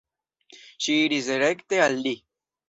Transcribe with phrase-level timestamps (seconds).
[0.85, 2.17] Ŝi iris rekte al li.